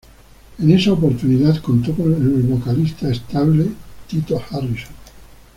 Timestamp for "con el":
1.93-2.41